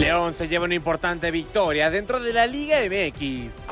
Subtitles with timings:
[0.00, 3.64] León se lleva una importante victoria dentro de la Liga MX.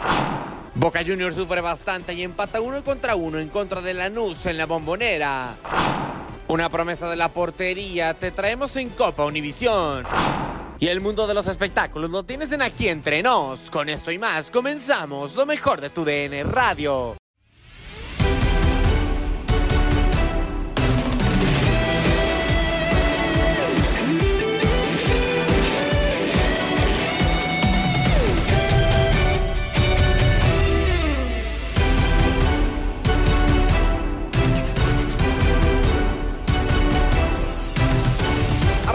[0.75, 4.66] Boca Juniors sufre bastante y empata uno contra uno en contra de Lanús en la
[4.66, 5.55] bombonera.
[6.49, 10.05] Una promesa de la portería te traemos en Copa Univisión.
[10.78, 13.71] Y el mundo de los espectáculos lo tienes en aquí entre nos.
[13.71, 17.16] Con esto y más comenzamos lo mejor de tu DN Radio.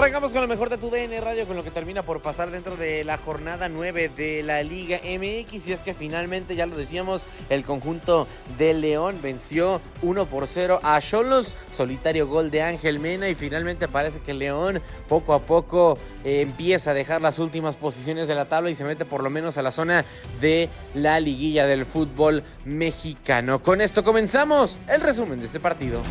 [0.03, 2.75] Arrancamos con lo mejor de tu DN Radio, con lo que termina por pasar dentro
[2.75, 5.65] de la jornada 9 de la Liga MX.
[5.65, 8.27] Y es que finalmente, ya lo decíamos, el conjunto
[8.57, 11.55] de León venció 1 por 0 a Cholos.
[11.71, 13.29] Solitario gol de Ángel Mena.
[13.29, 18.27] Y finalmente parece que León poco a poco eh, empieza a dejar las últimas posiciones
[18.27, 20.03] de la tabla y se mete por lo menos a la zona
[20.41, 23.63] de la liguilla del fútbol mexicano.
[23.63, 26.01] Con esto comenzamos el resumen de este partido.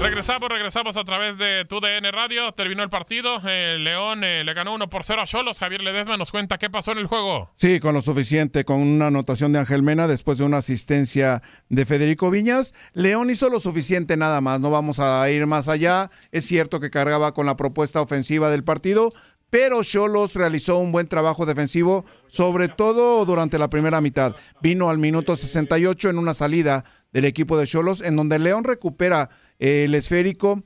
[0.00, 2.52] Regresamos, regresamos a través de tu DN Radio.
[2.52, 3.40] Terminó el partido.
[3.42, 5.58] León eh, le ganó 1 por 0 a Cholos.
[5.58, 7.50] Javier Ledesma nos cuenta qué pasó en el juego.
[7.56, 11.86] Sí, con lo suficiente, con una anotación de Ángel Mena después de una asistencia de
[11.86, 12.74] Federico Viñas.
[12.92, 16.10] León hizo lo suficiente nada más, no vamos a ir más allá.
[16.30, 19.08] Es cierto que cargaba con la propuesta ofensiva del partido,
[19.50, 24.34] pero Cholos realizó un buen trabajo defensivo, sobre todo durante la primera mitad.
[24.60, 29.30] Vino al minuto 68 en una salida del equipo de Cholos, en donde León recupera
[29.58, 30.62] el esférico,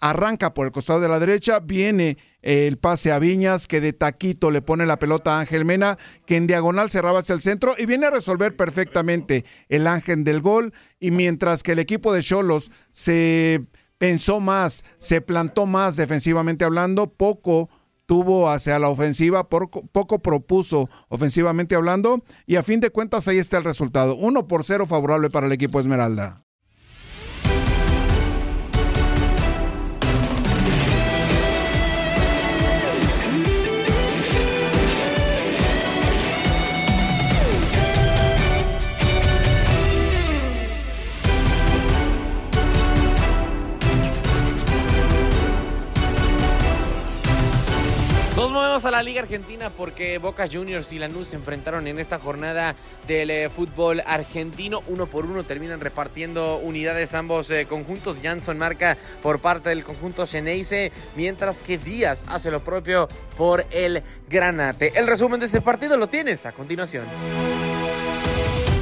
[0.00, 4.50] arranca por el costado de la derecha, viene el pase a Viñas, que de taquito
[4.50, 5.96] le pone la pelota a Ángel Mena,
[6.26, 10.40] que en diagonal cerraba hacia el centro y viene a resolver perfectamente el ángel del
[10.40, 10.72] gol.
[11.00, 13.64] Y mientras que el equipo de Cholos se
[13.98, 17.68] pensó más, se plantó más defensivamente hablando, poco
[18.08, 23.58] tuvo hacia la ofensiva, poco, propuso ofensivamente hablando, y a fin de cuentas ahí está
[23.58, 24.16] el resultado.
[24.16, 26.47] Uno por cero favorable para el equipo Esmeralda.
[48.48, 52.18] Nos movemos a la Liga Argentina porque Boca Juniors y Lanús se enfrentaron en esta
[52.18, 52.74] jornada
[53.06, 54.82] del eh, fútbol argentino.
[54.86, 58.16] Uno por uno terminan repartiendo unidades ambos eh, conjuntos.
[58.22, 63.06] Jansson marca por parte del conjunto Geneise, mientras que Díaz hace lo propio
[63.36, 64.98] por el Granate.
[64.98, 67.04] El resumen de este partido lo tienes a continuación.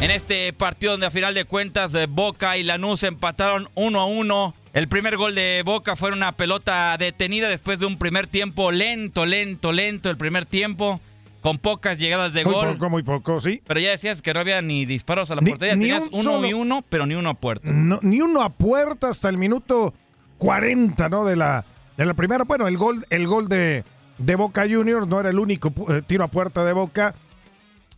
[0.00, 4.06] En este partido donde a final de cuentas eh, Boca y Lanús empataron 1 a
[4.06, 4.54] 1.
[4.76, 9.24] El primer gol de Boca fue una pelota detenida después de un primer tiempo lento,
[9.24, 11.00] lento, lento el primer tiempo,
[11.40, 12.72] con pocas llegadas de Muy gol.
[12.74, 13.62] poco, muy poco, sí.
[13.66, 16.20] Pero ya decías que no había ni disparos a la Ni- portería, ni tenías un
[16.20, 17.70] uno solo- y uno, pero ni uno a puerta.
[17.70, 19.94] No, ni uno a puerta hasta el minuto
[20.36, 21.24] 40, ¿no?
[21.24, 21.64] De la,
[21.96, 22.44] de la primera.
[22.44, 23.82] Bueno, el gol, el gol de,
[24.18, 27.14] de Boca Juniors no era el único eh, tiro a puerta de Boca.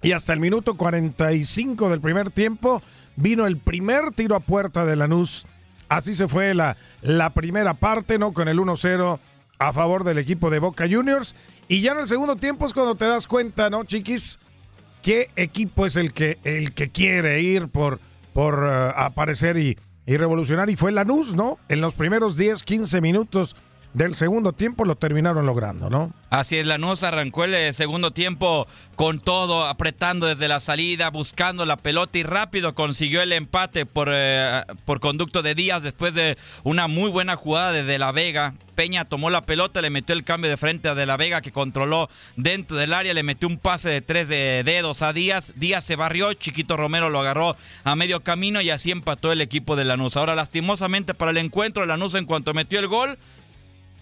[0.01, 2.81] Y hasta el minuto 45 del primer tiempo
[3.17, 5.45] vino el primer tiro a puerta de Lanús.
[5.89, 8.33] Así se fue la, la primera parte, ¿no?
[8.33, 9.19] Con el 1-0
[9.59, 11.35] a favor del equipo de Boca Juniors.
[11.69, 14.39] Y ya en el segundo tiempo es cuando te das cuenta, ¿no, chiquis?
[15.03, 18.01] ¿Qué equipo es el que, el que quiere ir por,
[18.33, 20.71] por eh, aparecer y, y revolucionar?
[20.71, 21.59] Y fue Lanús, ¿no?
[21.69, 23.57] En los primeros 10, 15 minutos
[23.95, 26.13] del segundo tiempo lo terminaron logrando, ¿no?
[26.31, 31.65] Así es, Lanús arrancó el eh, segundo tiempo con todo, apretando desde la salida, buscando
[31.65, 36.37] la pelota y rápido consiguió el empate por, eh, por conducto de Díaz después de
[36.65, 38.55] una muy buena jugada de De La Vega.
[38.75, 41.51] Peña tomó la pelota, le metió el cambio de frente a De La Vega que
[41.51, 45.53] controló dentro del área, le metió un pase de tres de dedos a Díaz.
[45.57, 49.75] Díaz se barrió, Chiquito Romero lo agarró a medio camino y así empató el equipo
[49.75, 50.17] de Lanús.
[50.17, 53.19] Ahora, lastimosamente para el encuentro, Lanús en cuanto metió el gol,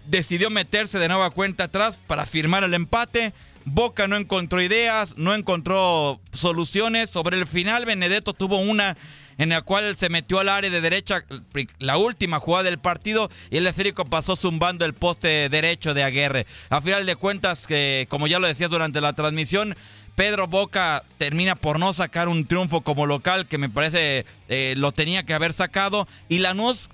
[0.07, 3.33] decidió meterse de nueva cuenta atrás para firmar el empate.
[3.65, 7.11] Boca no encontró ideas, no encontró soluciones.
[7.11, 8.97] Sobre el final, Benedetto tuvo una
[9.39, 11.25] en la cual se metió al área de derecha,
[11.79, 16.47] la última jugada del partido, y el esférico pasó zumbando el poste derecho de Aguirre.
[16.71, 19.77] A final de cuentas, que como ya lo decías durante la transmisión,
[20.15, 24.91] Pedro Boca termina por no sacar un triunfo como local que me parece eh, lo
[24.91, 26.89] tenía que haber sacado y Lanús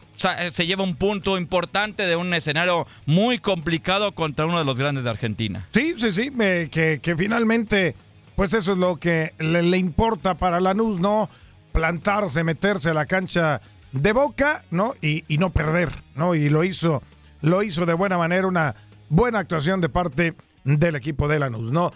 [0.53, 5.05] se lleva un punto importante de un escenario muy complicado contra uno de los grandes
[5.05, 5.67] de Argentina.
[5.73, 6.31] Sí, sí, sí,
[6.71, 7.95] que, que finalmente,
[8.37, 11.29] pues eso es lo que le, le importa para Lanús, ¿no?
[11.73, 13.61] Plantarse, meterse a la cancha
[13.93, 14.95] de boca, ¿no?
[15.01, 16.35] Y, y no perder, ¿no?
[16.35, 17.03] Y lo hizo,
[17.41, 18.75] lo hizo de buena manera, una
[19.09, 20.35] buena actuación de parte
[20.65, 21.93] del equipo de Lanús, ¿no?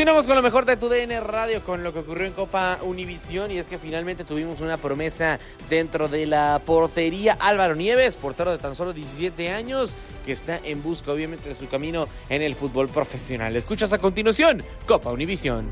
[0.00, 3.50] Continuamos con lo mejor de tu DN Radio, con lo que ocurrió en Copa Univisión
[3.50, 5.38] y es que finalmente tuvimos una promesa
[5.68, 7.36] dentro de la portería.
[7.38, 11.68] Álvaro Nieves, portero de tan solo 17 años, que está en busca obviamente de su
[11.68, 13.54] camino en el fútbol profesional.
[13.56, 15.68] Escuchas a continuación Copa Univisión.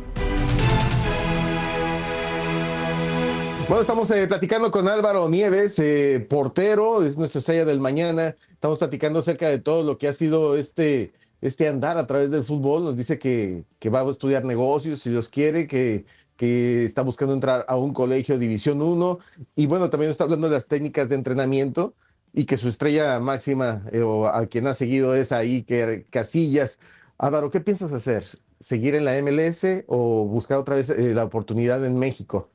[3.66, 8.36] Bueno, estamos eh, platicando con Álvaro Nieves, eh, portero, es nuestra estrella del mañana.
[8.52, 12.42] Estamos platicando acerca de todo lo que ha sido este, este andar a través del
[12.42, 12.84] fútbol.
[12.84, 16.04] Nos dice que, que va a estudiar negocios, si Dios quiere, que,
[16.36, 19.18] que está buscando entrar a un colegio División 1.
[19.56, 21.94] Y bueno, también está hablando de las técnicas de entrenamiento
[22.32, 26.78] y que su estrella máxima, eh, o a quien ha seguido es ahí, que Casillas.
[27.18, 28.24] Álvaro, ¿qué piensas hacer?
[28.60, 32.50] ¿Seguir en la MLS o buscar otra vez eh, la oportunidad en México?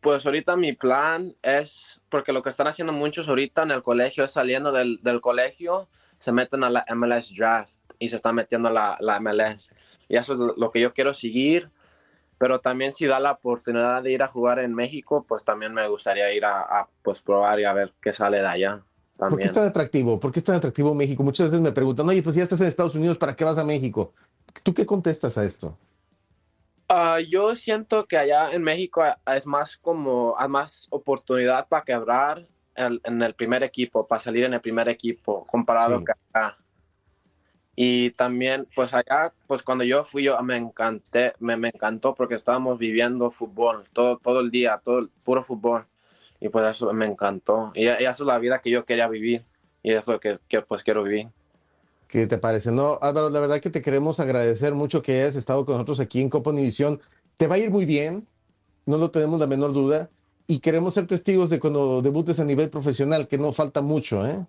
[0.00, 4.24] Pues ahorita mi plan es, porque lo que están haciendo muchos ahorita en el colegio
[4.24, 5.88] es saliendo del, del colegio,
[6.18, 9.70] se meten a la MLS Draft y se están metiendo la, la MLS.
[10.08, 11.70] Y eso es lo que yo quiero seguir,
[12.38, 15.86] pero también si da la oportunidad de ir a jugar en México, pues también me
[15.88, 18.70] gustaría ir a, a, pues probar y a ver qué sale de allá.
[18.70, 19.48] ¿Por qué También.
[19.48, 20.20] es tan atractivo?
[20.20, 21.22] ¿Por qué es tan atractivo México?
[21.22, 23.64] Muchas veces me preguntan, oye, pues ya estás en Estados Unidos, ¿para qué vas a
[23.64, 24.12] México?
[24.62, 25.76] ¿Tú qué contestas a esto?
[26.88, 32.46] Ah, yo siento que allá en México es más como, hay más oportunidad para quebrar
[32.74, 36.04] el- en el primer equipo, para salir en el primer equipo, comparado Sí.
[36.04, 36.56] que acá.
[37.80, 42.34] Y también, pues allá, pues cuando yo fui, yo me encanté, me, me encantó porque
[42.34, 45.86] estábamos viviendo fútbol todo, todo el día, todo el puro fútbol.
[46.40, 47.70] Y pues eso me encantó.
[47.76, 49.44] Y, y eso es la vida que yo quería vivir.
[49.80, 51.28] Y eso es lo que, que pues quiero vivir.
[52.08, 52.72] ¿Qué te parece?
[52.72, 56.20] No, Álvaro, la verdad que te queremos agradecer mucho que hayas estado con nosotros aquí
[56.20, 57.00] en Copa Univisión.
[57.36, 58.26] Te va a ir muy bien,
[58.86, 60.10] no lo tenemos la menor duda.
[60.48, 64.44] Y queremos ser testigos de cuando debutes a nivel profesional, que no falta mucho, ¿eh?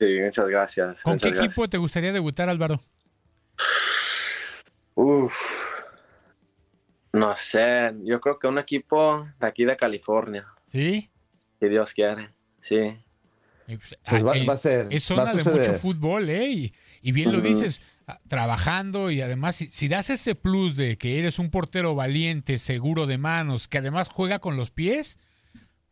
[0.00, 1.02] Sí, muchas gracias.
[1.02, 1.52] ¿Con muchas qué gracias.
[1.52, 2.80] equipo te gustaría debutar, Álvaro?
[4.94, 5.34] Uf.
[7.12, 11.10] No sé, yo creo que un equipo de aquí de California, ¿Sí?
[11.60, 12.96] si Dios quiere, sí.
[13.66, 16.48] Pues va- Ah, eh, va a ser, Es va a zona de mucho fútbol, ¿eh?
[16.50, 20.96] Y, y bien lo dices, ah, trabajando y además, si, si das ese plus de
[20.96, 25.18] que eres un portero valiente, seguro de manos, que además juega con los pies,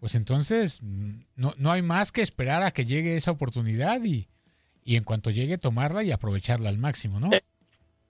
[0.00, 4.28] pues entonces no, no hay más que esperar a que llegue esa oportunidad y,
[4.82, 7.30] y en cuanto llegue tomarla y aprovecharla al máximo, ¿no?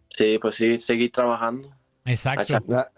[0.09, 1.69] Sí, pues sí, seguir trabajando.
[2.05, 2.59] Exacto.
[2.73, 2.91] Ah,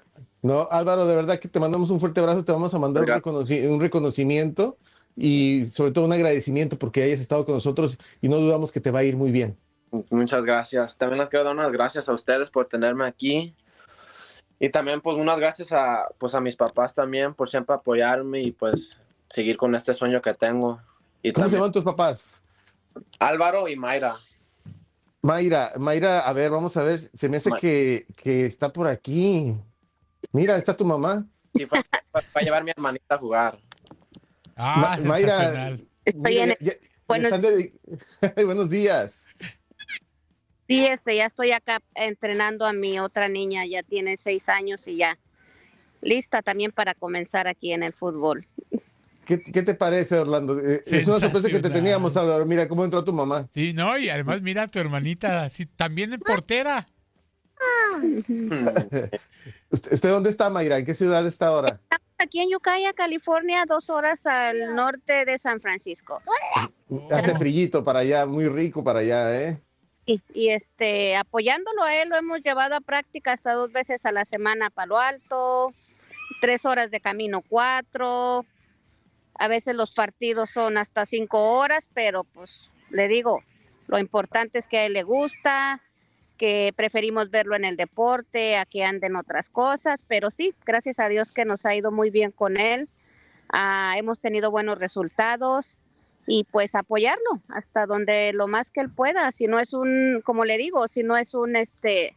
[0.43, 3.09] No, Álvaro, de verdad que te mandamos un fuerte abrazo, te vamos a mandar un,
[3.23, 4.79] reconoci- un reconocimiento
[5.17, 8.91] y sobre todo un agradecimiento porque hayas estado con nosotros y no dudamos que te
[8.91, 9.57] va a ir muy bien.
[10.11, 10.97] Muchas gracias.
[10.97, 13.55] También les quiero dar unas gracias a ustedes por tenerme aquí.
[14.64, 18.52] Y también pues unas gracias a pues a mis papás también por siempre apoyarme y
[18.52, 18.97] pues
[19.28, 20.81] seguir con este sueño que tengo.
[21.21, 22.40] Y ¿Cómo se llaman tus papás?
[23.19, 24.14] Álvaro y Mayra.
[25.21, 28.87] Mayra, Mayra, a ver, vamos a ver, se me hace Ma- que, que está por
[28.87, 29.57] aquí.
[30.31, 31.26] Mira, está tu mamá.
[31.54, 31.81] Y fue,
[32.33, 33.59] fue a llevar a mi hermanita a jugar.
[34.54, 35.76] Ah, Ma- Mayra.
[36.04, 36.78] Estoy mira, en ya- ya- ya
[37.09, 39.26] Buenos- están Buenos días.
[40.69, 44.97] Sí, este, ya estoy acá entrenando a mi otra niña, ya tiene seis años y
[44.97, 45.19] ya
[46.00, 48.47] lista también para comenzar aquí en el fútbol.
[49.25, 50.59] ¿Qué, qué te parece, Orlando?
[50.59, 52.45] Eh, es una sorpresa que te teníamos, Álvaro.
[52.45, 53.49] Mira cómo entró tu mamá.
[53.54, 56.88] Sí, no, y además mira a tu hermanita, sí, también en portera.
[59.71, 60.78] ¿Usted, usted dónde está, Mayra?
[60.78, 61.81] ¿En qué ciudad está ahora?
[62.19, 66.23] Aquí en Ukiah, California, dos horas al norte de San Francisco.
[67.11, 69.59] Hace frillito para allá, muy rico para allá, ¿eh?
[70.35, 74.25] Y, este, apoyándolo a él, lo hemos llevado a práctica hasta dos veces a la
[74.25, 75.73] semana a Palo Alto,
[76.40, 78.45] tres horas de camino, cuatro.
[79.35, 83.40] A veces los partidos son hasta cinco horas, pero pues le digo,
[83.87, 85.81] lo importante es que a él le gusta,
[86.37, 91.09] que preferimos verlo en el deporte, a que anden otras cosas, pero sí, gracias a
[91.09, 92.88] Dios que nos ha ido muy bien con él.
[93.49, 95.78] Ah, hemos tenido buenos resultados
[96.26, 99.31] y pues apoyarlo hasta donde lo más que él pueda.
[99.33, 102.17] Si no es un, como le digo, si no es un este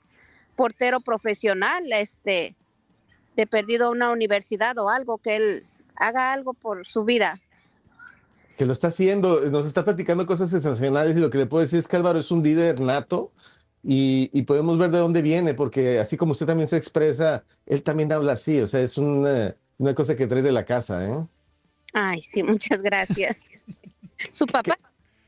[0.55, 2.55] portero profesional, este
[3.35, 7.41] de perdido a una universidad o algo, que él haga algo por su vida.
[8.57, 11.79] Que lo está haciendo, nos está platicando cosas sensacionales y lo que le puedo decir
[11.79, 13.33] es que Álvaro es un líder nato
[13.83, 17.83] y, y podemos ver de dónde viene, porque así como usted también se expresa, él
[17.83, 21.27] también habla así, o sea, es una, una cosa que trae de la casa, ¿eh?
[21.93, 23.45] Ay, sí, muchas gracias.
[24.31, 24.77] Su papá,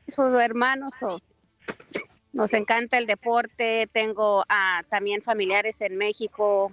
[0.06, 1.18] sus hermanos, o-
[2.32, 3.88] nos encanta el deporte.
[3.92, 6.72] Tengo ah, también familiares en México,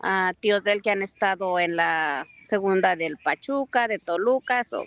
[0.00, 4.64] ah, tíos de él que han estado en la segunda del Pachuca, de Toluca.
[4.64, 4.84] so,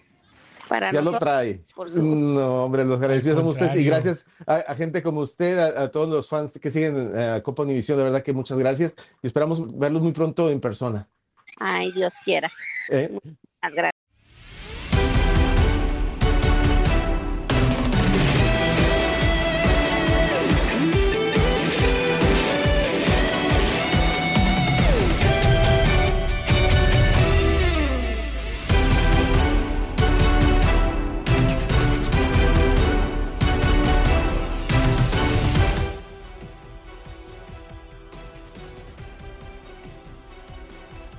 [0.69, 1.61] para Ya lo trae.
[1.75, 5.57] por su- No, hombre, los agradecidos somos ustedes y gracias a, a gente como usted,
[5.59, 8.57] a, a todos los fans que siguen eh, a Copa Univisión, de verdad que muchas
[8.57, 11.07] gracias y esperamos verlos muy pronto en persona.
[11.57, 12.49] Ay, Dios quiera.
[12.89, 13.09] ¿eh?
[13.11, 13.37] Muchas
[13.75, 13.90] gracias.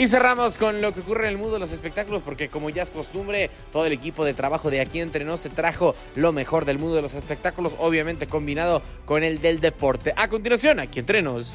[0.03, 2.83] Y cerramos con lo que ocurre en el mundo de los espectáculos, porque como ya
[2.83, 6.81] es costumbre, todo el equipo de trabajo de aquí entre nos trajo lo mejor del
[6.81, 10.13] mundo de los espectáculos, obviamente combinado con el del deporte.
[10.17, 11.55] A continuación, aquí entre nos.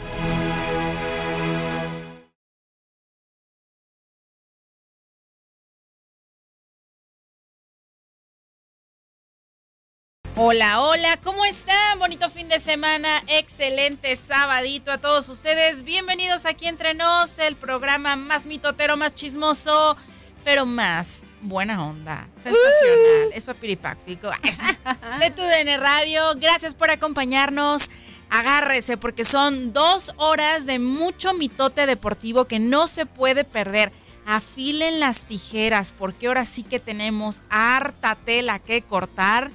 [10.40, 11.98] Hola, hola, ¿cómo están?
[11.98, 15.82] Bonito fin de semana, excelente sabadito a todos ustedes.
[15.82, 19.98] Bienvenidos aquí entre nos, el programa más mitotero, más chismoso,
[20.46, 24.30] pero más buena onda, sensacional, es papiripáctico.
[25.20, 27.90] De tu DN Radio, gracias por acompañarnos.
[28.30, 33.92] Agárrese porque son dos horas de mucho mitote deportivo que no se puede perder.
[34.28, 39.50] Afilen las tijeras porque ahora sí que tenemos harta tela que cortar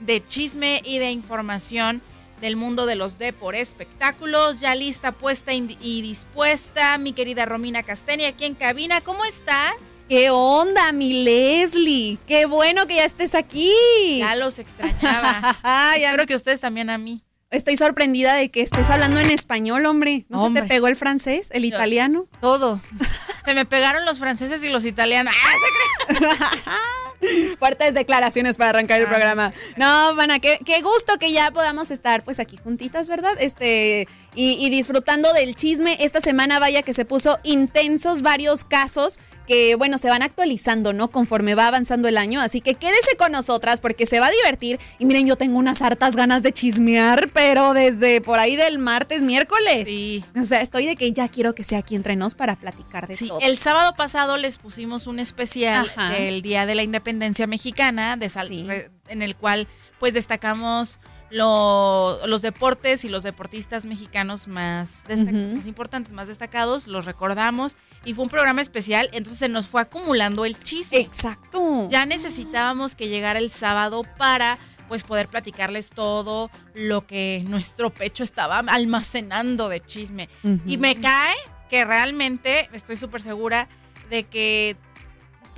[0.00, 2.02] de chisme y de información
[2.40, 4.60] del mundo de los de por espectáculos.
[4.60, 9.00] Ya lista, puesta y dispuesta, mi querida Romina Casteni, aquí en cabina.
[9.00, 9.74] ¿Cómo estás?
[10.08, 12.18] ¿Qué onda, mi Leslie?
[12.26, 13.72] Qué bueno que ya estés aquí.
[14.18, 15.56] Ya los extrañaba.
[15.96, 17.22] Espero que ustedes también a mí.
[17.50, 20.26] Estoy sorprendida de que estés hablando en español, hombre.
[20.28, 22.26] ¿No se te pegó el francés, el italiano?
[22.40, 22.78] Todo.
[23.44, 25.34] Se me pegaron los franceses y los italianos.
[26.66, 26.76] ¡Ah,
[27.58, 29.52] Fuertes declaraciones para arrancar el programa.
[29.76, 33.34] No, Mana, qué, qué gusto que ya podamos estar pues aquí juntitas, ¿verdad?
[33.38, 34.08] Este,
[34.40, 35.96] y, y disfrutando del chisme.
[35.98, 39.18] Esta semana, vaya que se puso intensos varios casos
[39.48, 41.10] que, bueno, se van actualizando, ¿no?
[41.10, 42.40] Conforme va avanzando el año.
[42.40, 44.78] Así que quédese con nosotras porque se va a divertir.
[45.00, 49.22] Y miren, yo tengo unas hartas ganas de chismear, pero desde por ahí del martes,
[49.22, 49.88] miércoles.
[49.88, 50.22] Sí.
[50.40, 53.16] O sea, estoy de que ya quiero que sea aquí entre nos para platicar de
[53.16, 53.40] Sí, todo.
[53.40, 56.10] el sábado pasado les pusimos un especial Ajá.
[56.10, 58.62] del Día de la Independencia Mexicana, de sal- Sí.
[58.64, 59.66] re- en el cual
[59.98, 65.04] pues destacamos lo- los deportes y los deportistas mexicanos más,
[65.54, 69.80] más importantes, más destacados, los recordamos y fue un programa especial, entonces se nos fue
[69.82, 70.98] acumulando el chisme.
[70.98, 71.88] Exacto.
[71.90, 74.58] Ya necesitábamos que llegara el sábado para
[74.88, 80.30] pues poder platicarles todo lo que nuestro pecho estaba almacenando de chisme.
[80.66, 81.36] Y me cae
[81.68, 83.68] que realmente estoy súper segura
[84.08, 84.76] de que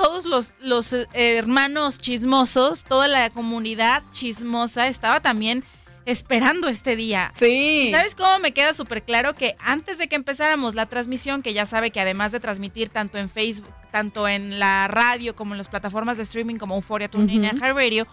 [0.02, 5.62] todos los, los eh, hermanos chismosos, toda la comunidad chismosa estaba también
[6.06, 7.30] esperando este día.
[7.34, 7.90] Sí.
[7.92, 11.66] ¿Sabes cómo me queda súper claro que antes de que empezáramos la transmisión, que ya
[11.66, 15.68] sabe que además de transmitir tanto en Facebook, tanto en la radio como en las
[15.68, 17.56] plataformas de streaming como Euphoria, TuneIn y Ujú.
[17.58, 18.06] iHeartRadio,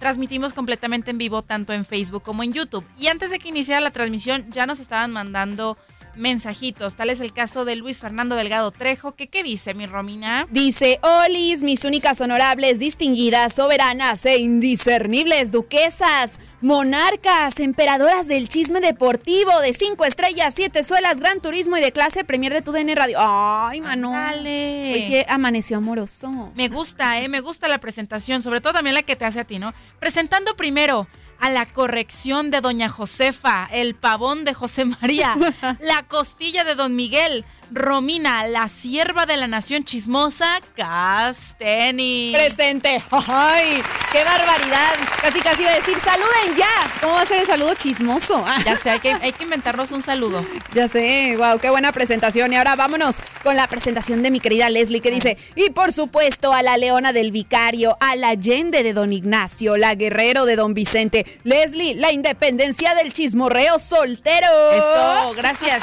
[0.00, 2.84] transmitimos completamente en vivo tanto en Facebook como en YouTube.
[2.98, 5.78] Y antes de que iniciara la transmisión ya nos estaban mandando
[6.18, 6.94] mensajitos.
[6.94, 10.46] Tal es el caso de Luis Fernando Delgado Trejo, que qué dice mi Romina?
[10.50, 19.58] Dice, Olis, mis únicas honorables, distinguidas, soberanas e indiscernibles duquesas, monarcas, emperadoras del chisme deportivo
[19.60, 23.18] de cinco estrellas, siete suelas, gran turismo y de clase premier de tu DN Radio.
[23.20, 24.10] Ay, mano.
[24.10, 24.92] Dale.
[24.94, 26.52] Hoy sí amaneció amoroso.
[26.54, 27.28] Me gusta, ¿eh?
[27.28, 29.72] Me gusta la presentación, sobre todo también la que te hace a ti, ¿no?
[30.00, 31.06] Presentando primero
[31.40, 35.36] a la corrección de Doña Josefa, el pavón de José María,
[35.80, 42.32] la costilla de Don Miguel, Romina, la sierva de la nación chismosa, Casteni.
[42.34, 43.02] Presente.
[43.10, 43.82] Ay,
[44.12, 44.94] qué barbaridad.
[45.20, 46.66] Casi casi iba a decir, saluden ya.
[47.00, 48.44] ¿Cómo va a ser el saludo chismoso?
[48.64, 50.44] Ya sé, hay que, hay que inventarnos un saludo.
[50.72, 52.52] Ya sé, wow, qué buena presentación.
[52.52, 56.52] Y ahora vámonos con la presentación de mi querida Leslie que dice, y por supuesto
[56.52, 60.74] a la leona del vicario, a la Allende de don Ignacio, la guerrero de don
[60.74, 64.72] Vicente, Leslie, la independencia del chismorreo soltero.
[64.72, 65.82] Eso, gracias.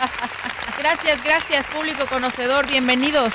[0.77, 2.67] Gracias, gracias, público conocedor.
[2.67, 3.33] Bienvenidos.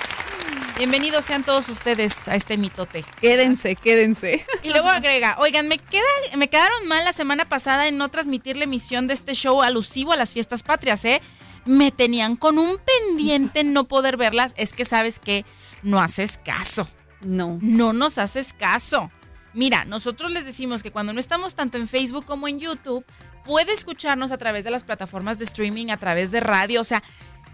[0.76, 3.04] Bienvenidos sean todos ustedes a este mitote.
[3.20, 4.44] Quédense, quédense.
[4.62, 6.02] Y luego agrega, oigan, me, queda,
[6.36, 10.12] me quedaron mal la semana pasada en no transmitir la emisión de este show alusivo
[10.12, 11.22] a las fiestas patrias, ¿eh?
[11.64, 14.54] Me tenían con un pendiente en no poder verlas.
[14.56, 15.44] Es que sabes que
[15.82, 16.88] no haces caso.
[17.20, 17.58] No.
[17.60, 19.10] No nos haces caso.
[19.52, 23.04] Mira, nosotros les decimos que cuando no estamos tanto en Facebook como en YouTube,
[23.44, 27.02] puede escucharnos a través de las plataformas de streaming, a través de radio, o sea,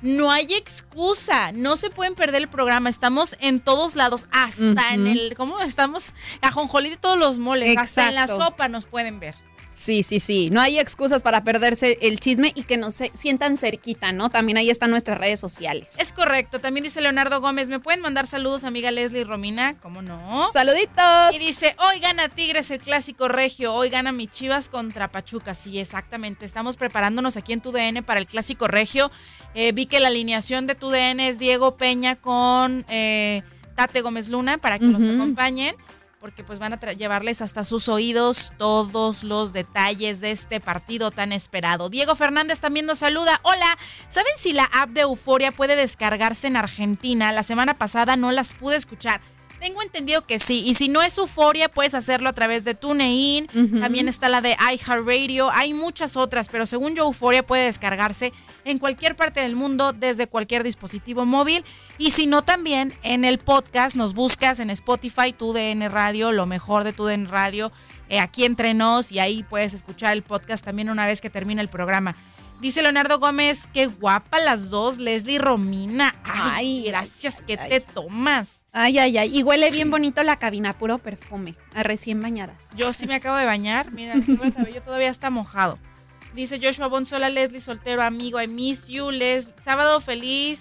[0.03, 5.07] no hay excusa, no se pueden perder el programa, estamos en todos lados, hasta en
[5.07, 5.61] el, ¿cómo?
[5.61, 8.45] Estamos a jonjolí de todos los moles, hasta en la Exacto.
[8.45, 9.35] sopa nos pueden ver.
[9.79, 10.49] Sí, sí, sí.
[10.51, 14.31] No hay excusas para perderse el chisme y que nos se- sientan cerquita, ¿no?
[14.31, 15.97] También ahí están nuestras redes sociales.
[15.99, 19.79] Es correcto, también dice Leonardo Gómez, ¿me pueden mandar saludos amiga Leslie y Romina?
[19.83, 20.49] ¿Cómo no?
[20.55, 21.35] Saluditos.
[21.35, 25.55] Y dice, hoy gana Tigres el clásico regio, hoy gana mi Chivas contra Pachuca.
[25.55, 26.47] Sí, exactamente.
[26.47, 29.11] Estamos preparándonos aquí en TUDN para el clásico regio.
[29.55, 33.43] Eh, vi que la alineación de TUDN es Diego Peña con eh,
[33.75, 35.17] Tate Gómez Luna para que los Ujú.
[35.17, 35.77] acompañen.
[36.21, 41.31] Porque pues van a llevarles hasta sus oídos todos los detalles de este partido tan
[41.33, 41.91] esperado.
[41.91, 43.39] Diego Fernández también nos saluda.
[43.43, 47.33] Hola, ¿saben si la app de Euforia puede descargarse en Argentina?
[47.33, 49.21] La semana pasada no las pude escuchar.
[49.67, 50.63] Tengo entendido que sí.
[50.65, 53.49] Y si no es Euforia, puedes hacerlo a través de TuneIn.
[53.81, 55.51] También está la de iHeartRadio.
[55.51, 58.33] Hay muchas otras, pero según yo, Euforia puede descargarse
[58.65, 61.65] en cualquier parte del mundo desde cualquier dispositivo móvil.
[61.99, 66.85] Y si no, también en el podcast nos buscas en Spotify, TUDN Radio, lo mejor
[66.85, 67.73] de TUDN Radio,
[68.09, 69.11] eh, aquí entre nos.
[69.11, 72.15] Y ahí puedes escuchar el podcast también una vez que termine el programa.
[72.61, 76.15] Dice Leonardo Gómez, qué guapa las dos, Leslie y Romina.
[76.23, 78.66] Ay, gracias, ¿qué te tomas?
[78.79, 79.39] Ay, ay, ay.
[79.39, 82.69] Y huele bien bonito la cabina, puro perfume, a recién bañadas.
[82.77, 83.91] Yo sí me acabo de bañar.
[83.91, 85.79] Mira, el cabello todavía está mojado.
[86.35, 89.49] Dice Joshua Bonzola, Leslie soltero, amigo, I miss you, Les.
[89.65, 90.61] Sábado feliz.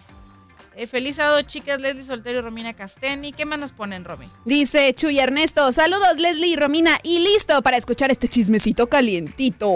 [0.78, 3.32] Eh, feliz sábado, chicas, Leslie soltero y Romina Casteni.
[3.32, 4.28] ¿Qué más nos ponen, Romy?
[4.44, 9.68] Dice Chuy Ernesto, saludos Leslie y Romina y listo para escuchar este chismecito calientito.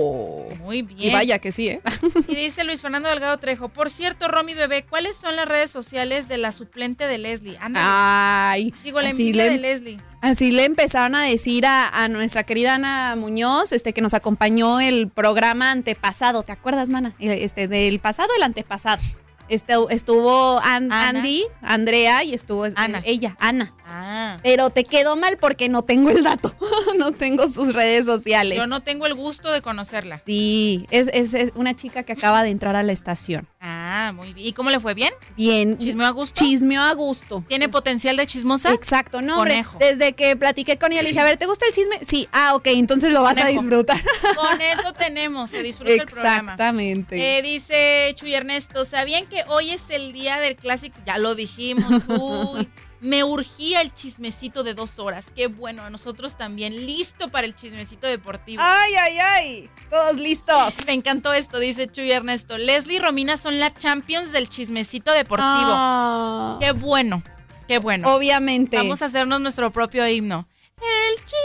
[0.62, 1.00] Muy bien.
[1.10, 1.82] Y vaya que sí, ¿eh?
[2.28, 6.28] Y dice Luis Fernando Delgado Trejo, por cierto, Romy Bebé, ¿cuáles son las redes sociales
[6.28, 7.58] de la suplente de Leslie?
[7.62, 7.86] Ándale.
[7.90, 8.74] Ay.
[8.84, 10.00] Digo, la envidia le- de Leslie.
[10.22, 14.82] Así le empezaron a decir a, a nuestra querida Ana Muñoz, este que nos acompañó
[14.82, 17.16] el programa antepasado, ¿te acuerdas, mana?
[17.20, 19.02] Eh, Este del pasado, el antepasado.
[19.50, 21.10] Este, estuvo An- Ana.
[21.20, 23.02] Andy, Andrea y estuvo eh, Ana.
[23.06, 23.74] ella, Ana.
[23.86, 24.40] Ah.
[24.44, 26.56] Pero te quedó mal porque no tengo el dato,
[27.00, 28.58] no tengo sus redes sociales.
[28.58, 30.22] Yo no tengo el gusto de conocerla.
[30.26, 33.48] Sí, es, es- es una chica que acaba de entrar a la estación.
[33.62, 34.48] Ah, muy bien.
[34.48, 35.13] ¿Y cómo le fue bien?
[35.36, 35.78] Bien.
[35.78, 36.39] ¿Chismeó a gusto?
[36.39, 37.43] Chismeó a gusto.
[37.48, 38.74] ¿Tiene potencial de chismosa?
[38.74, 39.52] Exacto, no, hombre.
[39.56, 39.78] Conejo.
[39.80, 42.00] Desde que platiqué con ella, le dije, a ver, ¿te gusta el chisme?
[42.02, 42.30] Sí.
[42.32, 44.02] Ah, ok, entonces lo vas a disfrutar.
[44.36, 46.54] Con eso tenemos, se disfruta el programa.
[46.54, 47.38] Exactamente.
[47.38, 50.98] Eh, dice Chuy Ernesto, ¿sabían que hoy es el día del clásico?
[51.06, 52.69] Ya lo dijimos, uy.
[53.02, 55.32] Me urgía el chismecito de dos horas.
[55.34, 56.86] Qué bueno, a nosotros también.
[56.86, 58.62] Listo para el chismecito deportivo.
[58.64, 59.70] Ay, ay, ay.
[59.90, 60.86] Todos listos.
[60.86, 62.58] Me encantó esto, dice Chuy Ernesto.
[62.58, 65.48] Leslie y Romina son la champions del chismecito deportivo.
[65.48, 66.58] Ah.
[66.60, 67.24] Qué bueno,
[67.68, 68.14] qué bueno.
[68.14, 68.76] Obviamente.
[68.76, 70.48] Vamos a hacernos nuestro propio himno.
[70.82, 71.40] El chisme.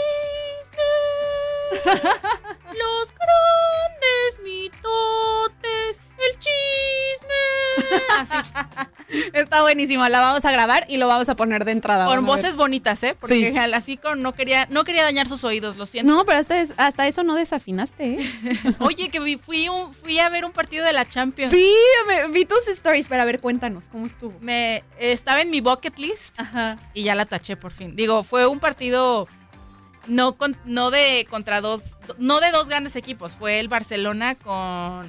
[2.77, 6.01] los grandes mitotes.
[6.17, 7.33] El chisme.
[8.19, 8.35] Así.
[9.33, 10.07] Está buenísimo.
[10.09, 12.05] La vamos a grabar y lo vamos a poner de entrada.
[12.07, 13.15] Con voces bonitas, ¿eh?
[13.19, 13.57] Porque Sí.
[13.73, 16.11] así con no quería, no quería dañar sus oídos, lo siento.
[16.11, 18.19] No, pero hasta, es- hasta eso no desafinaste, ¿eh?
[18.79, 21.51] Oye, que vi- fui, un- fui a ver un partido de la Champions.
[21.51, 21.71] Sí,
[22.07, 24.37] me- vi tus stories, pero a ver, cuéntanos, ¿cómo estuvo?
[24.41, 26.39] Me estaba en mi bucket list
[26.93, 27.95] y ya la taché por fin.
[27.95, 29.27] Digo, fue un partido
[30.07, 31.81] no con- no de contra dos
[32.19, 35.03] no de dos grandes equipos, fue el Barcelona con,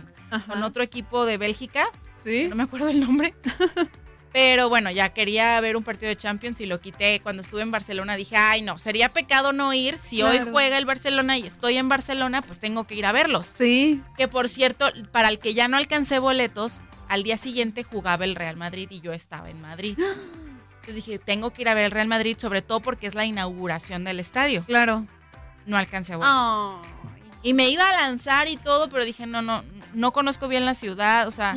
[0.48, 1.86] con otro equipo de Bélgica.
[2.16, 2.46] Sí.
[2.48, 3.34] No me acuerdo el nombre.
[4.32, 7.20] Pero bueno, ya quería ver un partido de Champions y lo quité.
[7.20, 9.98] Cuando estuve en Barcelona dije, ay no, sería pecado no ir.
[9.98, 13.46] Si hoy juega el Barcelona y estoy en Barcelona, pues tengo que ir a verlos.
[13.46, 14.02] Sí.
[14.18, 18.34] Que por cierto, para el que ya no alcancé boletos, al día siguiente jugaba el
[18.34, 19.96] Real Madrid y yo estaba en Madrid.
[20.80, 23.24] Entonces dije, tengo que ir a ver el Real Madrid, sobre todo porque es la
[23.24, 24.66] inauguración del estadio.
[24.66, 25.06] Claro.
[25.64, 26.86] No alcancé boletos.
[27.46, 29.62] Y me iba a lanzar y todo, pero dije, no, no,
[29.94, 31.54] no conozco bien la ciudad, o sea,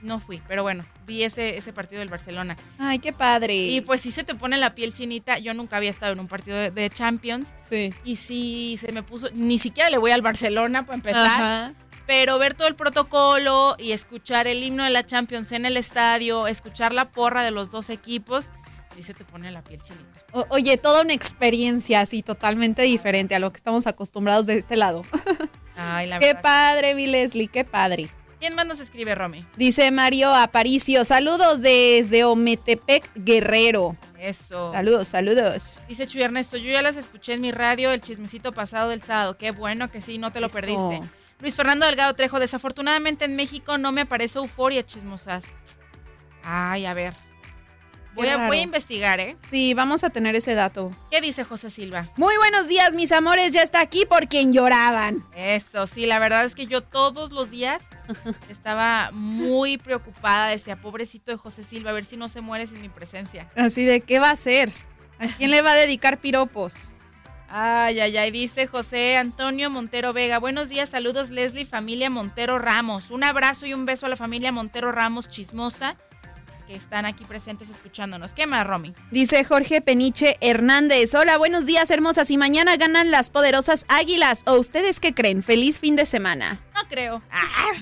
[0.00, 0.42] no fui.
[0.48, 2.56] Pero bueno, vi ese, ese partido del Barcelona.
[2.76, 3.54] Ay, qué padre.
[3.54, 5.38] Y pues sí se te pone la piel chinita.
[5.38, 7.54] Yo nunca había estado en un partido de, de Champions.
[7.62, 7.94] Sí.
[8.02, 11.24] Y sí se me puso, ni siquiera le voy al Barcelona para empezar.
[11.24, 11.72] Ajá.
[12.04, 16.48] Pero ver todo el protocolo y escuchar el himno de la Champions en el estadio,
[16.48, 18.50] escuchar la porra de los dos equipos,
[18.94, 20.22] sí se te pone la piel chinita.
[20.32, 24.76] O- oye, toda una experiencia así totalmente diferente a lo que estamos acostumbrados de este
[24.76, 25.04] lado.
[25.76, 26.42] Ay, la qué verdad.
[26.42, 28.08] padre, mi Leslie, qué padre.
[28.38, 29.46] ¿Quién más nos escribe, Romy?
[29.56, 33.96] Dice Mario Aparicio, saludos desde Ometepec, Guerrero.
[34.18, 34.72] Eso.
[34.72, 35.80] Saludos, saludos.
[35.88, 39.38] Dice Chuy Ernesto, yo ya las escuché en mi radio el chismecito pasado del sábado.
[39.38, 40.56] Qué bueno que sí, no te lo Eso.
[40.56, 41.00] perdiste.
[41.38, 45.44] Luis Fernando Delgado Trejo, desafortunadamente en México no me aparece euforia chismosas.
[46.42, 47.14] Ay, a ver.
[48.14, 49.36] Voy a, voy a investigar, ¿eh?
[49.48, 50.92] Sí, vamos a tener ese dato.
[51.10, 52.10] ¿Qué dice José Silva?
[52.16, 55.24] Muy buenos días, mis amores, ya está aquí por quien lloraban.
[55.34, 57.84] Eso, sí, la verdad es que yo todos los días
[58.50, 60.48] estaba muy preocupada.
[60.48, 63.50] Decía, pobrecito de José Silva, a ver si no se muere sin mi presencia.
[63.56, 64.70] Así de, ¿qué va a hacer?
[65.18, 66.92] ¿A quién le va a dedicar piropos?
[67.48, 70.38] Ay, ay, ay, dice José Antonio Montero Vega.
[70.38, 73.10] Buenos días, saludos Leslie, familia Montero Ramos.
[73.10, 75.96] Un abrazo y un beso a la familia Montero Ramos chismosa
[76.72, 78.32] que están aquí presentes escuchándonos.
[78.32, 78.94] ¿Qué más, Romy?
[79.10, 81.14] Dice Jorge Peniche Hernández.
[81.14, 82.30] Hola, buenos días, hermosas.
[82.30, 84.42] Y mañana ganan las poderosas águilas.
[84.46, 85.42] ¿O ustedes qué creen?
[85.42, 86.62] Feliz fin de semana.
[86.74, 87.20] No creo.
[87.30, 87.72] Ah.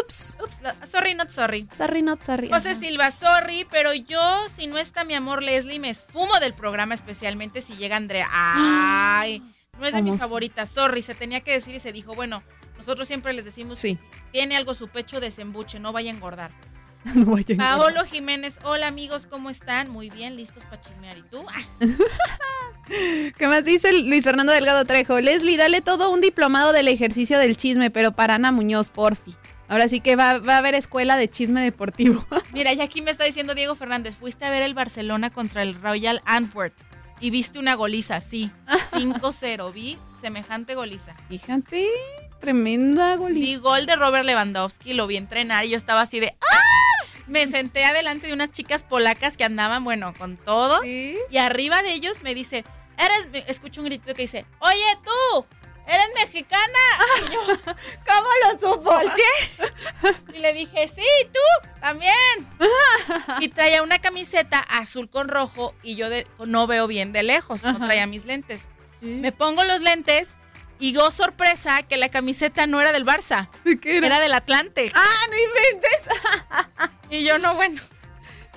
[0.00, 0.36] Ups.
[0.40, 1.66] Ups, no, sorry, not sorry.
[1.76, 2.48] Sorry, not sorry.
[2.48, 2.80] José Ajá.
[2.80, 7.62] Silva, sorry, pero yo, si no está mi amor Leslie, me esfumo del programa, especialmente
[7.62, 8.28] si llega Andrea.
[8.30, 9.42] Ay,
[9.76, 12.44] no es de ¿Cómo mis favoritas, sorry, se tenía que decir y se dijo, bueno,
[12.76, 13.98] nosotros siempre les decimos que si
[14.30, 16.52] tiene algo su pecho, desembuche, no vaya a engordar.
[17.14, 17.56] No vaya.
[17.56, 19.88] Paolo Jiménez, hola amigos, ¿cómo están?
[19.88, 21.16] Muy bien, listos para chismear.
[21.16, 21.44] ¿Y tú?
[21.48, 21.62] Ah,
[23.36, 25.20] ¿Qué más dice Luis Fernando Delgado Trejo?
[25.20, 29.34] Leslie, dale todo un diplomado del ejercicio del chisme, pero para Ana Muñoz, porfi.
[29.68, 32.26] Ahora sí que va, va a haber escuela de chisme deportivo.
[32.52, 35.74] Mira, y aquí me está diciendo Diego Fernández, fuiste a ver el Barcelona contra el
[35.80, 36.74] Royal Antwerp
[37.20, 38.50] y viste una goliza, sí,
[38.92, 41.14] 5-0, vi semejante goliza.
[41.28, 41.86] Fíjate,
[42.40, 43.40] tremenda goliza.
[43.40, 46.77] Vi gol de Robert Lewandowski, lo vi entrenar y yo estaba así de ¡Ah!
[47.28, 50.82] Me senté adelante de unas chicas polacas que andaban, bueno, con todo.
[51.30, 52.64] Y arriba de ellos me dice,
[52.96, 55.46] eres, escucho un gritito que dice, oye tú,
[55.86, 56.78] ¿eres mexicana?
[57.28, 58.90] Y yo, ¿Cómo lo supo?
[58.92, 60.34] ¿Volteé?
[60.34, 62.14] Y le dije, sí, tú, también.
[63.40, 67.64] Y traía una camiseta azul con rojo y yo de- no veo bien de lejos,
[67.64, 68.68] no traía mis lentes.
[69.00, 70.36] Me pongo los lentes
[70.80, 73.48] y go sorpresa que la camiseta no era del Barça,
[73.84, 74.20] era?
[74.20, 74.90] del Atlante.
[74.94, 76.88] ¡Ah, no inventes!
[77.10, 77.80] Y yo no, bueno.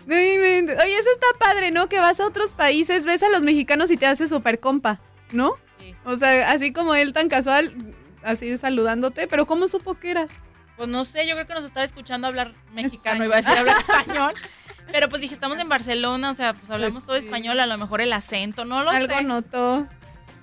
[0.08, 1.88] Oye, eso está padre, ¿no?
[1.88, 5.00] Que vas a otros países, ves a los mexicanos y te haces super compa,
[5.32, 5.54] ¿no?
[5.80, 5.96] Sí.
[6.06, 7.76] O sea, así como él tan casual,
[8.24, 10.34] así saludándote, pero ¿cómo supo que eras?
[10.76, 13.78] Pues no sé, yo creo que nos estaba escuchando hablar mexicano, iba a decir hablar
[13.78, 14.34] español.
[14.92, 17.26] Pero pues dije, estamos en Barcelona, o sea, pues hablamos Pues todo sí.
[17.26, 19.24] español, a lo mejor el acento, no lo Algo sé.
[19.24, 19.88] notó.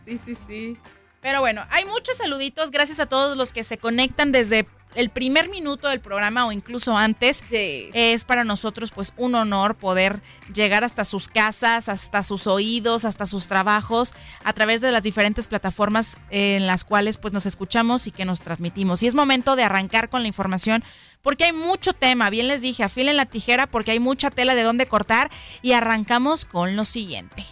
[0.06, 0.78] Sí, sí, sí.
[1.20, 2.70] Pero bueno, hay muchos saluditos.
[2.70, 4.66] Gracias a todos los que se conectan desde
[4.98, 10.20] el primer minuto del programa o incluso antes, es para nosotros pues un honor poder
[10.52, 15.46] llegar hasta sus casas, hasta sus oídos, hasta sus trabajos, a través de las diferentes
[15.46, 19.04] plataformas en las cuales pues nos escuchamos y que nos transmitimos.
[19.04, 20.82] Y es momento de arrancar con la información
[21.22, 24.64] porque hay mucho tema, bien les dije, afilen la tijera porque hay mucha tela de
[24.64, 25.30] dónde cortar
[25.62, 27.44] y arrancamos con lo siguiente.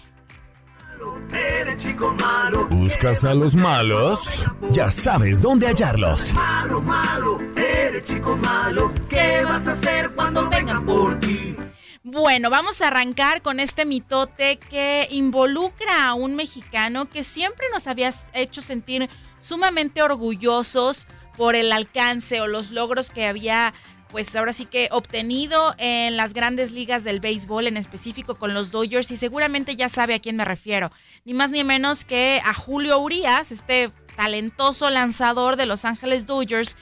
[2.70, 4.46] ¿Buscas a los malos?
[4.70, 6.32] Ya sabes dónde hallarlos.
[6.32, 8.92] Malo, malo, eres chico malo.
[9.08, 11.56] ¿Qué vas a hacer cuando vengan por ti?
[12.02, 17.86] Bueno, vamos a arrancar con este mitote que involucra a un mexicano que siempre nos
[17.86, 23.74] había hecho sentir sumamente orgullosos por el alcance o los logros que había
[24.10, 28.70] pues ahora sí que obtenido en las grandes ligas del béisbol, en específico con los
[28.70, 30.92] Dodgers, y seguramente ya sabe a quién me refiero.
[31.24, 36.76] Ni más ni menos que a Julio Urias, este talentoso lanzador de Los Ángeles Dodgers,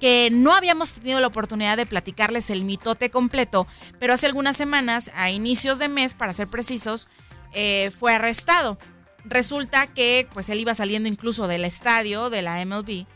[0.00, 3.66] que no habíamos tenido la oportunidad de platicarles el mitote completo,
[3.98, 7.08] pero hace algunas semanas, a inicios de mes, para ser precisos,
[7.52, 8.78] eh, fue arrestado.
[9.24, 13.06] Resulta que pues él iba saliendo incluso del estadio de la MLB,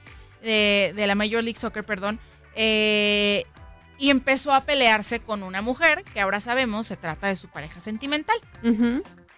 [0.42, 2.20] de, de la Major League Soccer, perdón,
[2.54, 3.46] eh,
[3.98, 7.80] y empezó a pelearse con una mujer, que ahora sabemos se trata de su pareja
[7.80, 8.36] sentimental.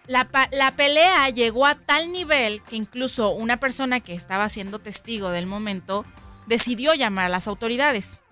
[0.06, 5.30] la, la, pelea llegó a tal nivel que incluso una persona que estaba siendo testigo
[5.30, 6.04] del momento
[6.46, 8.22] decidió llamar a las autoridades.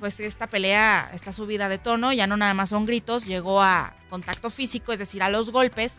[0.00, 3.94] Pues esta pelea está subida de tono, ya no nada más son gritos, llegó a
[4.10, 5.98] contacto físico, es decir, a los golpes.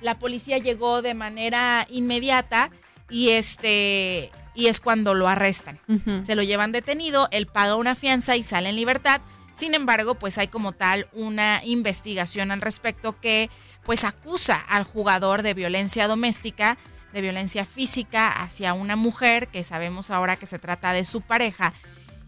[0.00, 2.70] La policía llegó de manera inmediata
[3.08, 5.78] y este y es cuando lo arrestan.
[6.22, 9.20] Se lo llevan detenido, él paga una fianza y sale en libertad.
[9.52, 13.50] Sin embargo, pues hay como tal una investigación al respecto que
[13.84, 16.76] pues acusa al jugador de violencia doméstica,
[17.12, 21.72] de violencia física hacia una mujer, que sabemos ahora que se trata de su pareja.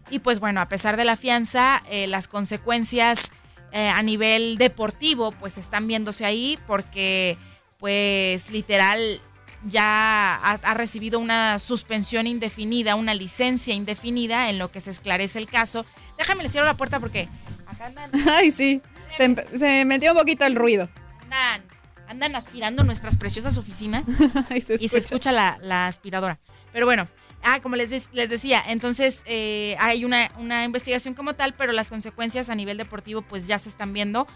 [0.09, 3.31] Y pues bueno, a pesar de la fianza, eh, las consecuencias
[3.71, 7.37] eh, a nivel deportivo pues están viéndose ahí porque
[7.77, 9.21] pues literal
[9.67, 15.47] ya ha, recibido una suspensión indefinida, una licencia indefinida en lo que se esclarece el
[15.47, 15.85] caso.
[16.17, 17.27] Déjame le cierro la puerta porque
[17.67, 18.11] acá andan.
[18.29, 18.81] Ay, sí.
[19.17, 20.87] Se, metió un poquito el ruido.
[21.21, 21.63] Andan,
[22.07, 24.03] andan aspirando nuestras preciosas oficinas
[24.79, 26.39] y se escucha la, la aspiradora.
[26.71, 27.07] Pero bueno,
[27.41, 31.89] Ah, como les, les decía, entonces eh, hay una, una, investigación como tal, pero las
[31.89, 34.27] consecuencias a nivel deportivo pues ya se están viendo.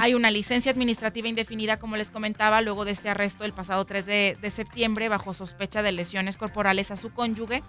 [0.00, 4.06] Hay una licencia administrativa indefinida, como les comentaba, luego de este arresto el pasado 3
[4.06, 7.62] de, de septiembre bajo sospecha de lesiones corporales a su cónyuge.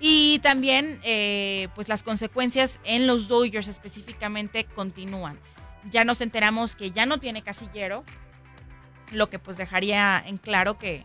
[0.00, 5.38] Y también eh, pues las consecuencias en los Dodgers específicamente continúan.
[5.90, 8.04] Ya nos enteramos que ya no tiene casillero,
[9.12, 11.02] lo que pues dejaría en claro que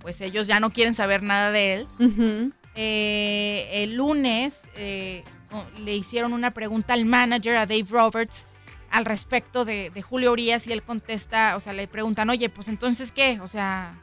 [0.00, 2.52] pues ellos ya no quieren saber nada de él.
[2.74, 5.24] Eh, el lunes eh,
[5.84, 8.46] le hicieron una pregunta al manager, a Dave Roberts,
[8.90, 13.12] al respecto de, Julio Urias y él contesta, o sea, le preguntan, oye, pues entonces
[13.12, 14.00] qué, o sea,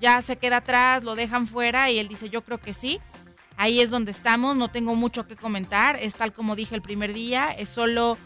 [0.00, 3.00] ya se queda atrás, lo dejan fuera y él dice, yo creo que sí.
[3.56, 7.14] Ahí es donde estamos, no tengo mucho que comentar, es tal como dije el primer
[7.14, 8.18] día, es solo,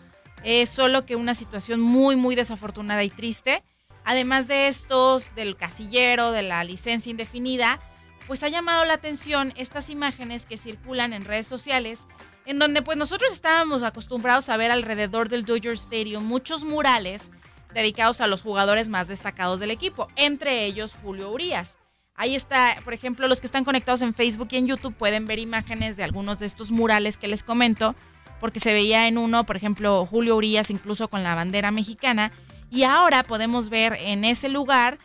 [0.42, 3.62] es solo que una situación muy, muy desafortunada y triste.
[4.04, 7.80] Además de estos, del casillero, de la licencia indefinida,
[8.26, 12.06] pues ha llamado la atención estas imágenes que circulan en redes sociales,
[12.46, 17.30] en donde pues nosotros estábamos acostumbrados a ver alrededor del Dodger Stadium muchos murales
[17.74, 21.76] dedicados a los jugadores más destacados del equipo, entre ellos Julio Urias.
[22.14, 25.38] Ahí está, por ejemplo, los que están conectados en Facebook y en YouTube pueden ver
[25.38, 27.94] imágenes de algunos de estos murales que les comento,
[28.40, 32.30] porque se veía en uno, por ejemplo, Julio Urias incluso con la bandera mexicana,
[32.70, 34.98] y ahora podemos ver en ese lugar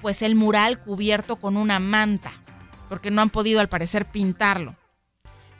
[0.00, 2.32] pues el mural cubierto con una manta,
[2.88, 4.76] porque no han podido al parecer pintarlo.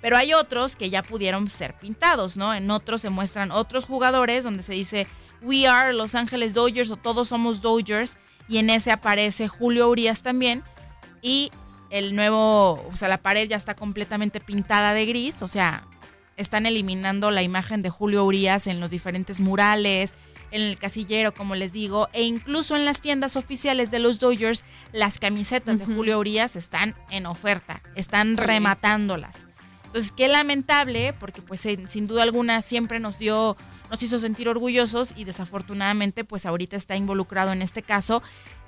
[0.00, 2.54] Pero hay otros que ya pudieron ser pintados, ¿no?
[2.54, 5.08] En otros se muestran otros jugadores donde se dice
[5.42, 8.16] We are Los Ángeles Dodgers o todos somos Dodgers
[8.48, 10.62] y en ese aparece Julio Urias también
[11.20, 11.50] y
[11.90, 15.84] el nuevo, o sea, la pared ya está completamente pintada de gris, o sea,
[16.36, 20.14] están eliminando la imagen de Julio Urias en los diferentes murales,
[20.50, 24.64] en el casillero, como les digo, e incluso en las tiendas oficiales de los Dodgers,
[24.92, 29.46] las camisetas de Julio Urias están en oferta, están rematándolas.
[29.86, 33.56] Entonces, qué lamentable, porque pues sin duda alguna siempre nos dio,
[33.90, 38.22] nos hizo sentir orgullosos y desafortunadamente pues ahorita está involucrado en este caso,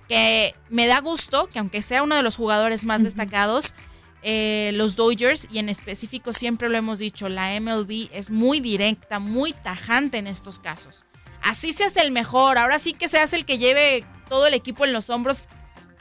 [0.09, 3.75] que me da gusto que aunque sea uno de los jugadores más destacados,
[4.23, 9.19] eh, los Dodgers, y en específico siempre lo hemos dicho, la MLB es muy directa,
[9.19, 11.05] muy tajante en estos casos
[11.43, 14.55] así se hace el mejor, ahora sí que se hace el que lleve todo el
[14.55, 15.45] equipo en los hombros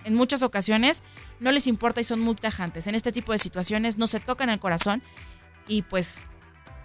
[0.05, 1.03] en muchas ocasiones,
[1.39, 2.87] no les importa y son muy tajantes.
[2.87, 5.01] En este tipo de situaciones no se tocan el corazón
[5.67, 6.21] y pues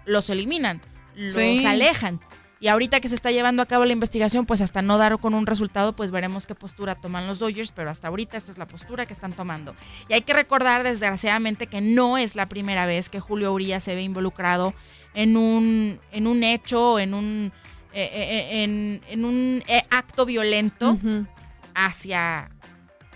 [0.05, 0.81] los eliminan,
[1.15, 1.65] los Sí.
[1.65, 2.19] alejan.
[2.61, 5.33] Y ahorita que se está llevando a cabo la investigación, pues hasta no dar con
[5.33, 8.65] un resultado, pues veremos qué postura toman los Dodgers, pero hasta ahorita esta es la
[8.65, 9.75] postura que están tomando.
[10.07, 13.93] Y hay que recordar, desgraciadamente, que no es la primera vez que Julio Urias se
[13.93, 14.73] ve involucrado
[15.13, 17.51] en un, en un hecho, en un,
[17.97, 20.97] eh, eh, en, en un eh, acto violento
[21.73, 22.51] hacia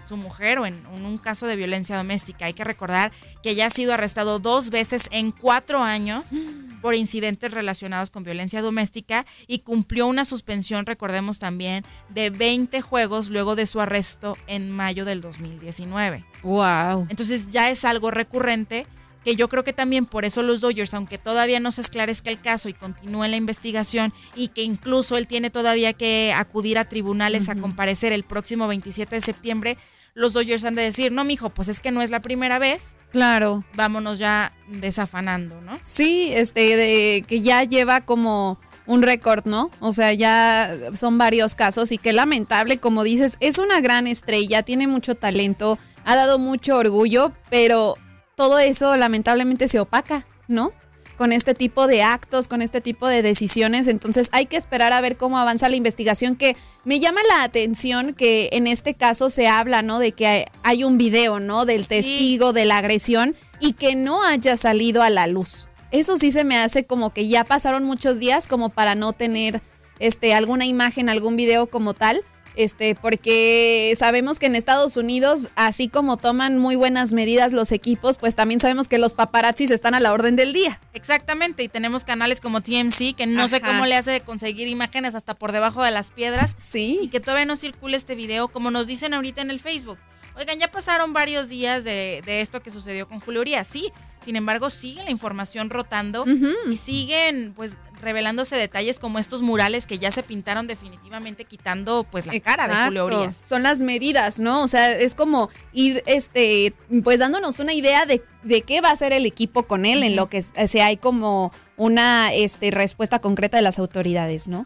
[0.08, 2.46] su mujer o en, en un caso de violencia doméstica.
[2.46, 3.12] Hay que recordar
[3.44, 6.30] que ya ha sido arrestado dos veces en cuatro años
[6.82, 13.30] por incidentes relacionados con violencia doméstica y cumplió una suspensión, recordemos también, de 20 juegos
[13.30, 16.24] luego de su arresto en mayo del 2019.
[16.44, 17.08] Wow.
[17.10, 18.88] Entonces ya es algo recurrente
[19.24, 22.40] que yo creo que también por eso los Dodgers, aunque todavía no se esclarezca el
[22.40, 27.50] caso y continúe la investigación y que incluso él tiene todavía que acudir a tribunales
[27.50, 29.78] a comparecer el próximo 27 de septiembre,
[30.14, 32.96] los Dodgers han de decir, no, mijo, pues es que no es la primera vez.
[33.12, 33.64] Claro.
[33.76, 35.78] Vámonos ya desafanando, ¿no?
[35.82, 39.70] Sí, este, de que ya lleva como un récord, ¿no?
[39.80, 44.64] O sea, ya son varios casos y qué lamentable, como dices, es una gran estrella,
[44.64, 47.98] tiene mucho talento, ha dado mucho orgullo, pero
[48.40, 50.72] todo eso lamentablemente se opaca, ¿no?
[51.18, 55.02] Con este tipo de actos, con este tipo de decisiones, entonces hay que esperar a
[55.02, 59.50] ver cómo avanza la investigación, que me llama la atención que en este caso se
[59.50, 60.00] habla, ¿no?
[60.00, 61.66] De que hay, hay un video, ¿no?
[61.66, 65.68] Del testigo de la agresión y que no haya salido a la luz.
[65.92, 69.60] Eso sí se me hace como que ya pasaron muchos días como para no tener
[70.00, 72.24] este alguna imagen, algún video como tal.
[72.56, 78.18] Este, porque sabemos que en Estados Unidos, así como toman muy buenas medidas los equipos,
[78.18, 80.80] pues también sabemos que los paparazzis están a la orden del día.
[80.94, 85.16] Exactamente, y tenemos canales como TMC que no sé cómo le hace de conseguir imágenes
[85.16, 86.56] hasta por debajo de las piedras.
[86.58, 87.00] Sí.
[87.02, 90.00] Y que todavía no circula este video, como nos dicen ahorita en el Facebook.
[90.38, 93.92] Oigan, ya pasaron varios días de, de esto que sucedió con Julio Urias, sí.
[94.24, 96.26] Sin embargo, sigue la información rotando
[96.70, 102.26] y siguen pues revelándose detalles como estos murales que ya se pintaron definitivamente quitando pues
[102.26, 103.06] la cara de Julio.
[103.06, 103.42] Urias.
[103.46, 104.64] Son las medidas, ¿no?
[104.64, 108.94] O sea, es como ir, este, pues dándonos una idea de, de qué va a
[108.94, 113.58] hacer el equipo con él, en lo que se hay como una este, respuesta concreta
[113.58, 114.66] de las autoridades, ¿no?